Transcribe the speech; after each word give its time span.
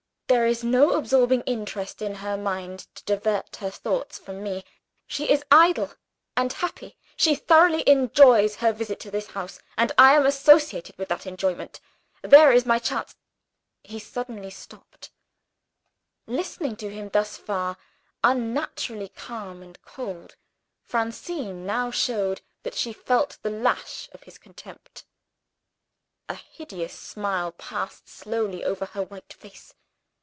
There 0.27 0.47
is 0.47 0.63
no 0.63 0.91
absorbing 0.91 1.41
interest 1.41 2.01
in 2.01 2.15
her 2.15 2.37
mind 2.37 2.87
to 2.95 3.03
divert 3.03 3.57
her 3.57 3.69
thoughts 3.69 4.17
from 4.17 4.41
me. 4.41 4.63
She 5.05 5.29
is 5.29 5.43
idle 5.51 5.91
and 6.37 6.53
happy; 6.53 6.95
she 7.17 7.35
thoroughly 7.35 7.83
enjoys 7.85 8.55
her 8.55 8.71
visit 8.71 8.97
to 9.01 9.11
this 9.11 9.27
house, 9.27 9.59
and 9.77 9.91
I 9.97 10.13
am 10.13 10.25
associated 10.25 10.97
with 10.97 11.09
her 11.09 11.19
enjoyment. 11.25 11.81
There 12.21 12.53
is 12.53 12.65
my 12.65 12.79
chance!" 12.79 13.17
He 13.83 13.99
suddenly 13.99 14.49
stopped. 14.51 15.11
Listening 16.27 16.77
to 16.77 16.89
him 16.89 17.09
thus 17.09 17.35
far, 17.35 17.75
unnaturally 18.23 19.09
calm 19.09 19.61
and 19.61 19.81
cold, 19.81 20.37
Francine 20.85 21.65
now 21.65 21.91
showed 21.91 22.39
that 22.63 22.75
she 22.75 22.93
felt 22.93 23.37
the 23.41 23.49
lash 23.49 24.07
of 24.13 24.23
his 24.23 24.37
contempt. 24.37 25.03
A 26.29 26.35
hideous 26.35 26.97
smile 26.97 27.51
passed 27.51 28.07
slowly 28.07 28.63
over 28.63 28.85
her 28.85 29.03
white 29.03 29.33
face. 29.33 29.73